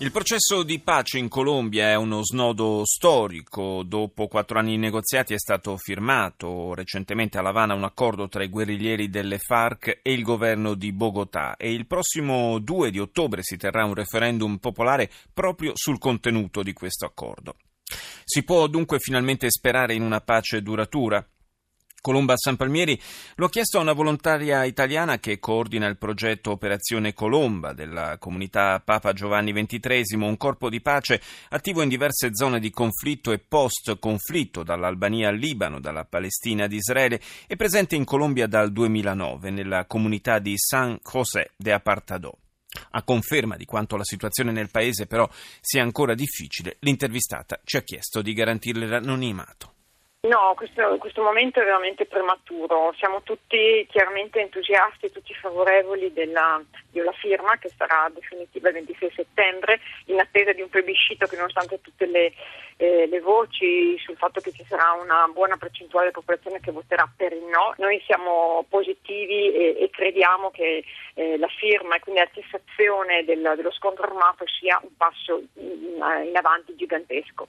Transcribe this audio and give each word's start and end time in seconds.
Il 0.00 0.12
processo 0.12 0.62
di 0.62 0.78
pace 0.78 1.18
in 1.18 1.28
Colombia 1.28 1.88
è 1.88 1.96
uno 1.96 2.22
snodo 2.22 2.82
storico. 2.84 3.82
Dopo 3.82 4.28
quattro 4.28 4.60
anni 4.60 4.70
di 4.70 4.76
negoziati 4.76 5.34
è 5.34 5.38
stato 5.38 5.76
firmato 5.76 6.72
recentemente 6.72 7.36
a 7.36 7.42
La 7.42 7.48
Habana 7.48 7.74
un 7.74 7.82
accordo 7.82 8.28
tra 8.28 8.44
i 8.44 8.48
guerriglieri 8.48 9.10
delle 9.10 9.38
FARC 9.38 9.98
e 10.00 10.12
il 10.12 10.22
governo 10.22 10.74
di 10.74 10.92
Bogotà 10.92 11.56
e 11.56 11.72
il 11.72 11.88
prossimo 11.88 12.60
2 12.60 12.92
di 12.92 13.00
ottobre 13.00 13.42
si 13.42 13.56
terrà 13.56 13.84
un 13.84 13.94
referendum 13.94 14.58
popolare 14.58 15.10
proprio 15.34 15.72
sul 15.74 15.98
contenuto 15.98 16.62
di 16.62 16.72
questo 16.72 17.04
accordo. 17.04 17.56
Si 18.22 18.44
può 18.44 18.68
dunque 18.68 19.00
finalmente 19.00 19.50
sperare 19.50 19.94
in 19.94 20.02
una 20.02 20.20
pace 20.20 20.62
duratura? 20.62 21.26
Colomba 22.00 22.36
San 22.36 22.56
Palmieri 22.56 23.00
lo 23.36 23.46
ha 23.46 23.50
chiesto 23.50 23.78
a 23.78 23.82
una 23.82 23.92
volontaria 23.92 24.64
italiana 24.64 25.18
che 25.18 25.38
coordina 25.38 25.86
il 25.86 25.96
progetto 25.96 26.52
Operazione 26.52 27.12
Colomba 27.12 27.72
della 27.72 28.18
comunità 28.18 28.80
Papa 28.80 29.12
Giovanni 29.12 29.52
XXIII, 29.52 30.22
un 30.22 30.36
corpo 30.36 30.70
di 30.70 30.80
pace 30.80 31.20
attivo 31.50 31.82
in 31.82 31.88
diverse 31.88 32.30
zone 32.32 32.60
di 32.60 32.70
conflitto 32.70 33.32
e 33.32 33.38
post-conflitto, 33.38 34.62
dall'Albania 34.62 35.28
al 35.28 35.36
Libano, 35.36 35.80
dalla 35.80 36.04
Palestina 36.04 36.64
ad 36.64 36.72
Israele, 36.72 37.20
e 37.46 37.56
presente 37.56 37.96
in 37.96 38.04
Colombia 38.04 38.46
dal 38.46 38.72
2009 38.72 39.50
nella 39.50 39.84
comunità 39.86 40.38
di 40.38 40.54
San 40.56 40.98
José 41.02 41.50
de 41.56 41.72
Apartadó. 41.72 42.36
A 42.90 43.02
conferma 43.02 43.56
di 43.56 43.64
quanto 43.64 43.96
la 43.96 44.04
situazione 44.04 44.52
nel 44.52 44.70
paese 44.70 45.06
però 45.06 45.28
sia 45.60 45.82
ancora 45.82 46.14
difficile, 46.14 46.76
l'intervistata 46.80 47.60
ci 47.64 47.76
ha 47.76 47.82
chiesto 47.82 48.22
di 48.22 48.32
garantirle 48.34 48.86
l'anonimato. 48.86 49.72
No, 50.20 50.52
questo, 50.56 50.98
questo, 50.98 51.22
momento 51.22 51.60
è 51.60 51.64
veramente 51.64 52.04
prematuro. 52.04 52.92
Siamo 52.98 53.22
tutti 53.22 53.86
chiaramente 53.88 54.40
entusiasti, 54.40 55.12
tutti 55.12 55.32
favorevoli 55.32 56.12
della, 56.12 56.60
della, 56.90 57.12
firma 57.12 57.56
che 57.58 57.70
sarà 57.76 58.10
definitiva 58.12 58.66
il 58.66 58.74
26 58.74 59.12
settembre, 59.14 59.78
in 60.06 60.18
attesa 60.18 60.52
di 60.52 60.60
un 60.60 60.68
plebiscito 60.70 61.26
che 61.26 61.36
nonostante 61.36 61.80
tutte 61.80 62.06
le, 62.06 62.32
eh, 62.78 63.06
le 63.06 63.20
voci 63.20 63.96
sul 63.98 64.16
fatto 64.16 64.40
che 64.40 64.50
ci 64.50 64.64
sarà 64.66 64.90
una 64.90 65.28
buona 65.32 65.56
percentuale 65.56 66.08
della 66.08 66.18
popolazione 66.18 66.58
che 66.58 66.72
voterà 66.72 67.08
per 67.16 67.32
il 67.32 67.44
no, 67.44 67.74
noi 67.76 68.02
siamo 68.04 68.66
positivi 68.68 69.52
e, 69.52 69.76
e 69.78 69.88
crediamo 69.90 70.50
che 70.50 70.82
eh, 71.14 71.38
la 71.38 71.48
firma 71.48 71.94
e 71.94 72.00
quindi 72.00 72.20
la 72.22 72.30
cessazione 72.32 73.22
del, 73.24 73.52
dello 73.54 73.70
scontro 73.70 74.02
armato 74.02 74.44
sia 74.48 74.80
un 74.82 74.96
passo 74.96 75.40
in, 75.54 75.94
in 76.26 76.36
avanti 76.36 76.74
gigantesco. 76.74 77.46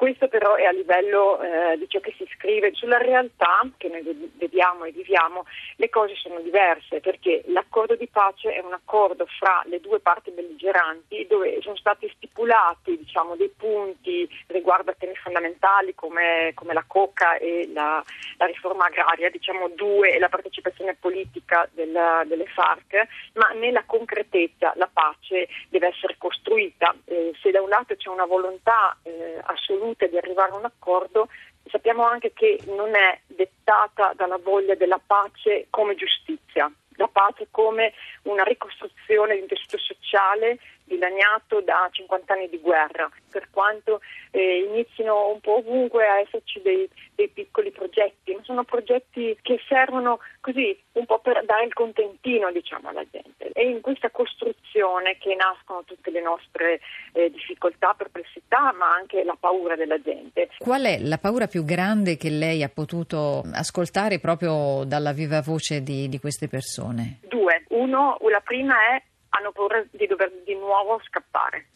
Questo 0.00 0.28
però 0.28 0.54
è 0.54 0.64
a 0.64 0.70
livello 0.70 1.38
eh, 1.42 1.76
di 1.76 1.86
ciò 1.86 2.00
che 2.00 2.14
si 2.16 2.26
scrive. 2.34 2.72
Sulla 2.72 2.96
realtà 2.96 3.60
che 3.76 3.88
noi 3.88 4.02
vediamo 4.38 4.84
e 4.84 4.92
viviamo 4.92 5.44
le 5.76 5.90
cose 5.90 6.14
sono 6.14 6.40
diverse 6.40 7.00
perché 7.00 7.42
l'accordo 7.48 7.96
di 7.96 8.08
pace 8.08 8.54
è 8.54 8.60
un 8.60 8.72
accordo 8.72 9.26
fra 9.38 9.62
le 9.66 9.78
due 9.78 10.00
parti 10.00 10.30
belligeranti 10.30 11.26
dove 11.28 11.60
sono 11.60 11.76
stati 11.76 12.10
stipulati 12.16 12.96
diciamo, 12.96 13.36
dei 13.36 13.52
punti 13.54 14.26
riguardo 14.46 14.90
a 14.90 14.94
temi 14.98 15.14
fondamentali 15.16 15.94
come, 15.94 16.52
come 16.54 16.72
la 16.72 16.84
coca 16.86 17.36
e 17.36 17.68
la, 17.70 18.02
la, 18.38 18.46
riforma 18.46 18.86
agraria, 18.86 19.28
diciamo 19.28 19.68
due 19.68 20.14
e 20.14 20.18
la 20.18 20.30
partecipazione 20.30 20.96
politica 20.98 21.68
della, 21.74 22.22
delle 22.26 22.46
FARC, 22.46 23.06
ma 23.34 23.50
nella 23.50 23.84
concretezza 23.84 24.72
la 24.76 24.88
pace 24.90 25.46
deve 25.68 25.88
essere 25.88 26.14
costruita. 26.16 26.96
Eh, 27.04 27.34
se 27.42 27.50
da 27.50 27.60
un 27.60 27.68
lato 27.68 27.94
c'è 27.96 28.08
una 28.08 28.24
volontà 28.24 28.96
eh, 29.02 29.38
assoluta 29.44 29.88
volute 29.90 30.08
di 30.08 30.16
arrivare 30.16 30.52
a 30.52 30.56
un 30.56 30.64
accordo, 30.64 31.28
sappiamo 31.68 32.04
anche 32.04 32.32
che 32.32 32.60
non 32.66 32.94
è 32.94 33.20
dettata 33.26 34.12
dalla 34.14 34.38
voglia 34.38 34.74
della 34.74 35.00
pace 35.04 35.66
come 35.70 35.94
giustizia, 35.94 36.70
la 36.94 37.08
pace 37.08 37.48
come 37.50 37.92
una 38.24 38.42
ricostruzione 38.42 39.34
di 39.34 39.40
un 39.42 39.46
tessuto 39.48 39.78
sociale 39.78 40.58
dilaniato 40.84 41.60
da 41.60 41.88
50 41.90 42.32
anni 42.32 42.48
di 42.48 42.58
guerra, 42.58 43.08
per 43.30 43.48
quanto 43.50 44.00
eh, 44.32 44.64
inizino 44.68 45.28
un 45.28 45.40
po' 45.40 45.58
ovunque 45.58 46.06
a 46.06 46.18
esserci 46.18 46.60
dei, 46.62 46.88
dei, 47.14 47.28
piccoli 47.28 47.70
progetti, 47.70 48.34
ma 48.34 48.42
sono 48.42 48.64
progetti 48.64 49.38
che 49.40 49.60
servono 49.68 50.18
così 50.40 50.76
un 50.92 51.06
po' 51.06 51.20
per 51.20 51.44
dare 51.44 51.64
il 51.64 51.72
contentino 51.72 52.50
diciamo, 52.50 52.88
alla 52.88 53.04
gente. 53.08 53.39
È 53.60 53.62
in 53.62 53.82
questa 53.82 54.08
costruzione 54.08 55.18
che 55.18 55.34
nascono 55.34 55.84
tutte 55.84 56.10
le 56.10 56.22
nostre 56.22 56.80
eh, 57.12 57.30
difficoltà, 57.30 57.92
perplessità, 57.92 58.72
ma 58.72 58.90
anche 58.90 59.22
la 59.22 59.36
paura 59.38 59.76
della 59.76 60.00
gente. 60.00 60.48
Qual 60.56 60.80
è 60.80 60.98
la 60.98 61.18
paura 61.18 61.46
più 61.46 61.62
grande 61.62 62.16
che 62.16 62.30
lei 62.30 62.62
ha 62.62 62.70
potuto 62.70 63.42
ascoltare 63.52 64.18
proprio 64.18 64.84
dalla 64.86 65.12
viva 65.12 65.42
voce 65.42 65.82
di, 65.82 66.08
di 66.08 66.18
queste 66.18 66.48
persone? 66.48 67.18
Due. 67.28 67.64
Uno, 67.68 68.16
la 68.30 68.40
prima 68.40 68.76
è 68.94 69.02
hanno 69.28 69.52
paura 69.52 69.84
di 69.90 70.06
dover 70.06 70.32
di 70.42 70.54
nuovo 70.54 70.98
scappare 71.04 71.66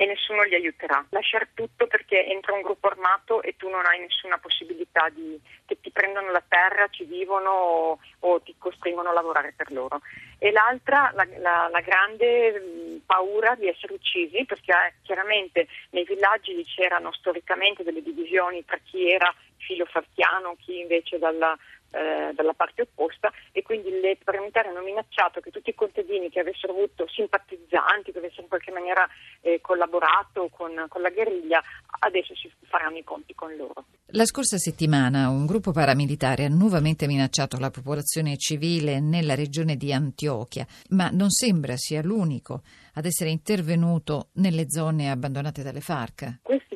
e 0.00 0.06
nessuno 0.06 0.44
li 0.44 0.54
aiuterà. 0.54 1.04
Lasciare 1.10 1.50
tutto 1.52 1.86
perché 1.86 2.24
entra 2.24 2.54
un 2.54 2.62
gruppo 2.62 2.86
armato 2.86 3.42
e 3.42 3.54
tu 3.58 3.68
non 3.68 3.84
hai 3.84 4.00
nessuna 4.00 4.38
possibilità 4.38 5.10
di 5.10 5.38
che 5.66 5.78
ti 5.78 5.90
prendono 5.90 6.30
la 6.30 6.42
terra, 6.48 6.88
ci 6.88 7.04
vivono 7.04 7.50
o, 7.50 7.98
o 8.20 8.40
ti 8.40 8.54
costringono 8.56 9.10
a 9.10 9.12
lavorare 9.12 9.52
per 9.54 9.70
loro. 9.70 10.00
E 10.38 10.52
l'altra, 10.52 11.12
la, 11.14 11.26
la, 11.36 11.68
la 11.70 11.80
grande 11.80 13.02
paura 13.04 13.54
di 13.56 13.68
essere 13.68 13.92
uccisi, 13.92 14.46
perché 14.46 14.72
eh, 14.72 14.94
chiaramente 15.02 15.68
nei 15.90 16.04
villaggi 16.04 16.64
c'erano 16.64 17.12
storicamente 17.12 17.82
delle 17.82 18.00
divisioni 18.00 18.64
tra 18.64 18.78
chi 18.82 19.12
era 19.12 19.30
filo 19.58 19.84
farchiano, 19.84 20.56
chi 20.60 20.80
invece 20.80 21.18
dalla, 21.18 21.54
eh, 21.90 22.32
dalla 22.34 22.52
parte 22.52 22.82
opposta 22.82 23.32
e 23.52 23.62
quindi 23.62 23.90
le 24.00 24.16
parlamentari 24.22 24.68
hanno 24.68 24.82
minacciato 24.82 25.40
che 25.40 25.50
tutti 25.50 25.70
i 25.70 25.74
contadini 25.74 26.30
che 26.30 26.40
avessero 26.40 26.72
avuto 26.72 27.06
simpatizzanti, 27.08 28.12
che 28.12 28.18
avessero 28.18 28.42
in 28.42 28.48
qualche 28.48 28.70
maniera 28.70 29.06
eh, 29.40 29.60
collaborato 29.60 30.48
con, 30.50 30.86
con, 30.88 31.02
la 31.02 31.10
guerriglia, 31.10 31.62
adesso 32.00 32.34
si 32.34 32.50
faranno 32.68 32.98
i 32.98 33.04
conti 33.04 33.34
con 33.34 33.54
loro. 33.56 33.86
La 34.12 34.24
scorsa 34.24 34.56
settimana 34.56 35.28
un 35.28 35.46
gruppo 35.46 35.72
paramilitare 35.72 36.44
ha 36.44 36.48
nuovamente 36.48 37.06
minacciato 37.06 37.58
la 37.58 37.70
popolazione 37.70 38.36
civile 38.36 39.00
nella 39.00 39.34
regione 39.34 39.76
di 39.76 39.92
Antiochia, 39.92 40.66
ma 40.90 41.10
non 41.10 41.30
sembra 41.30 41.76
sia 41.76 42.02
l'unico 42.02 42.62
ad 42.94 43.04
essere 43.04 43.30
intervenuto 43.30 44.28
nelle 44.34 44.68
zone 44.68 45.10
abbandonate 45.10 45.62
dalle 45.62 45.80
FARC. 45.80 46.40
Che 46.42 46.69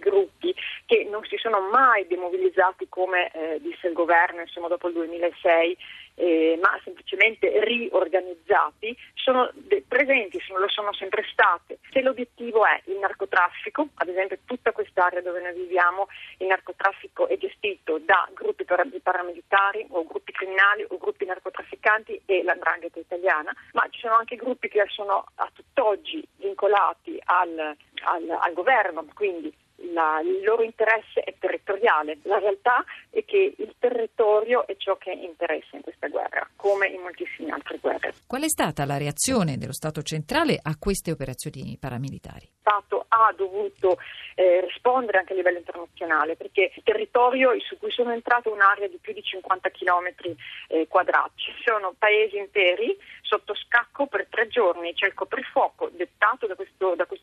non 1.14 1.22
si 1.24 1.36
sono 1.36 1.60
mai 1.70 2.08
demobilizzati 2.08 2.88
come 2.88 3.30
eh, 3.30 3.60
disse 3.60 3.86
il 3.86 3.92
governo 3.92 4.40
insomma, 4.40 4.66
dopo 4.66 4.88
il 4.88 4.94
2006, 4.94 5.78
eh, 6.16 6.58
ma 6.60 6.78
semplicemente 6.82 7.64
riorganizzati, 7.64 8.96
sono 9.14 9.48
de- 9.54 9.84
presenti, 9.86 10.40
sono, 10.40 10.58
lo 10.58 10.68
sono 10.68 10.92
sempre 10.92 11.24
state. 11.30 11.78
Se 11.90 12.02
l'obiettivo 12.02 12.66
è 12.66 12.80
il 12.86 12.98
narcotraffico, 12.98 13.88
ad 13.94 14.08
esempio 14.08 14.38
tutta 14.44 14.72
quest'area 14.72 15.20
dove 15.20 15.40
noi 15.40 15.54
viviamo, 15.54 16.08
il 16.38 16.48
narcotraffico 16.48 17.28
è 17.28 17.36
gestito 17.38 17.98
da 17.98 18.28
gruppi 18.34 18.64
paramilitari 18.64 19.86
o 19.90 20.04
gruppi 20.04 20.32
criminali 20.32 20.84
o 20.88 20.98
gruppi 20.98 21.26
narcotrafficanti 21.26 22.22
e 22.26 22.42
la 22.42 22.54
drangheta 22.54 22.98
italiana, 22.98 23.54
ma 23.72 23.86
ci 23.90 24.00
sono 24.00 24.16
anche 24.16 24.34
gruppi 24.34 24.68
che 24.68 24.84
sono 24.88 25.26
a 25.36 25.48
tutt'oggi 25.52 26.26
vincolati 26.38 27.20
al, 27.24 27.76
al, 28.02 28.30
al 28.30 28.52
governo, 28.52 29.06
quindi 29.14 29.52
la, 29.92 30.20
il 30.20 30.42
loro 30.42 30.62
interesse 30.62 31.20
è 31.20 31.34
territoriale. 31.38 32.18
La 32.22 32.38
realtà 32.38 32.84
è 33.10 33.24
che 33.24 33.54
il 33.56 33.74
territorio 33.78 34.66
è 34.66 34.76
ciò 34.76 34.96
che 34.96 35.10
interessa 35.10 35.76
in 35.76 35.82
questa 35.82 36.08
guerra, 36.08 36.48
come 36.56 36.88
in 36.88 37.00
moltissime 37.00 37.52
altre 37.52 37.78
guerre. 37.78 38.14
Qual 38.26 38.42
è 38.42 38.48
stata 38.48 38.84
la 38.84 38.96
reazione 38.98 39.58
dello 39.58 39.72
Stato 39.72 40.02
centrale 40.02 40.58
a 40.60 40.76
queste 40.78 41.10
operazioni 41.10 41.76
paramilitari? 41.78 42.48
Lo 42.50 42.70
Stato 42.70 43.04
ha 43.08 43.32
dovuto 43.36 43.98
eh, 44.34 44.60
rispondere 44.60 45.18
anche 45.18 45.32
a 45.32 45.36
livello 45.36 45.58
internazionale 45.58 46.36
perché 46.36 46.72
il 46.74 46.82
territorio 46.82 47.58
su 47.60 47.78
cui 47.78 47.90
sono 47.90 48.12
entrato 48.12 48.48
è 48.48 48.52
un'area 48.52 48.88
di 48.88 48.98
più 49.00 49.12
di 49.12 49.22
50 49.22 49.70
km 49.70 50.34
eh, 50.68 50.86
quadrati. 50.88 51.32
Ci 51.36 51.52
sono 51.64 51.94
paesi 51.96 52.36
interi 52.36 52.96
sotto 53.22 53.54
scacco 53.54 54.06
per 54.06 54.26
tre 54.28 54.48
giorni, 54.48 54.94
c'è 54.94 55.06
il 55.06 55.14
coprifuoco 55.14 55.90
dettato 55.92 56.46
da 56.46 56.54
questo, 56.54 56.94
da 56.94 57.06
questo. 57.06 57.13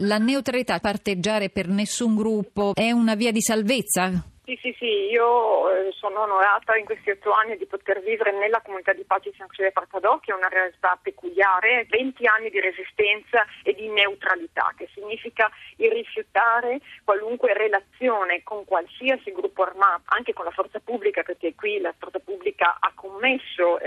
La 0.00 0.18
neutralità, 0.18 0.78
parteggiare 0.78 1.50
per 1.50 1.66
nessun 1.66 2.14
gruppo, 2.14 2.72
è 2.72 2.92
una 2.92 3.16
via 3.16 3.32
di 3.32 3.40
salvezza? 3.40 4.12
Sì, 4.48 4.56
sì, 4.62 4.74
sì, 4.78 5.10
io 5.10 5.68
eh, 5.70 5.92
sono 5.92 6.22
onorata 6.22 6.74
in 6.76 6.86
questi 6.86 7.10
otto 7.10 7.32
anni 7.32 7.58
di 7.58 7.66
poter 7.66 8.00
vivere 8.00 8.32
nella 8.32 8.62
comunità 8.62 8.94
di 8.94 9.04
pace 9.04 9.28
di 9.28 9.36
San 9.36 9.48
Giuseppe 9.48 9.72
Partadò, 9.72 10.20
che 10.20 10.32
è 10.32 10.34
una 10.34 10.48
realtà 10.48 10.98
peculiare, 11.02 11.86
20 11.90 12.26
anni 12.26 12.48
di 12.48 12.58
resistenza 12.58 13.44
e 13.62 13.74
di 13.74 13.88
neutralità, 13.88 14.72
che 14.74 14.88
significa 14.94 15.50
il 15.76 15.90
rifiutare 15.90 16.80
qualunque 17.04 17.52
relazione 17.52 18.42
con 18.42 18.64
qualsiasi 18.64 19.32
gruppo 19.32 19.64
armato, 19.64 20.04
anche 20.06 20.32
con 20.32 20.46
la 20.46 20.52
forza 20.52 20.80
pubblica, 20.80 21.22
perché 21.22 21.54
qui 21.54 21.80
la 21.80 21.92
forza 21.98 22.20
pubblica 22.20 22.78
ha 22.80 22.92
commesso 22.94 23.77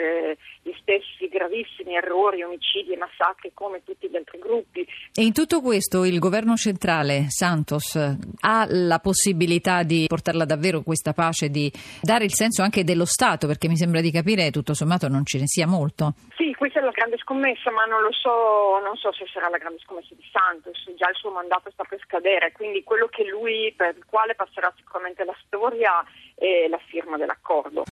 gravissimi 1.61 1.95
errori, 1.95 2.43
omicidi 2.43 2.93
e 2.93 2.97
massacri 2.97 3.51
come 3.53 3.83
tutti 3.83 4.09
gli 4.09 4.15
altri 4.15 4.39
gruppi. 4.39 4.85
E 5.13 5.23
in 5.23 5.33
tutto 5.33 5.61
questo 5.61 6.03
il 6.03 6.19
governo 6.19 6.55
centrale, 6.55 7.25
Santos, 7.29 7.95
ha 7.95 8.65
la 8.67 8.99
possibilità 8.99 9.83
di 9.83 10.05
portarla 10.07 10.45
davvero 10.45 10.81
questa 10.81 11.13
pace, 11.13 11.49
di 11.49 11.71
dare 12.01 12.25
il 12.25 12.33
senso 12.33 12.63
anche 12.63 12.83
dello 12.83 13.05
Stato, 13.05 13.47
perché 13.47 13.67
mi 13.67 13.77
sembra 13.77 14.01
di 14.01 14.11
capire 14.11 14.51
tutto 14.51 14.73
sommato 14.73 15.07
non 15.07 15.25
ce 15.25 15.39
ne 15.39 15.47
sia 15.47 15.67
molto. 15.67 16.13
Sì, 16.35 16.53
questa 16.57 16.79
è 16.79 16.83
la 16.83 16.91
grande 16.91 17.17
scommessa, 17.17 17.71
ma 17.71 17.85
non 17.85 18.01
lo 18.01 18.11
so, 18.11 18.79
non 18.83 18.95
so 18.95 19.11
se 19.13 19.25
sarà 19.31 19.49
la 19.49 19.57
grande 19.57 19.79
scommessa 19.79 20.13
di 20.15 20.25
Santos, 20.31 20.77
già 20.95 21.09
il 21.09 21.15
suo 21.15 21.31
mandato 21.31 21.69
sta 21.71 21.83
per 21.83 21.99
scadere, 22.03 22.51
quindi 22.51 22.83
quello 22.83 23.07
che 23.07 23.25
lui, 23.25 23.73
per 23.75 23.95
il 23.95 24.05
quale 24.05 24.35
passerà 24.35 24.71
sicuramente 24.75 25.23
la 25.23 25.35
storia 25.45 26.03
è 26.35 26.67
la 26.67 26.79
firma 26.87 27.17
dell'accordo. 27.17 27.83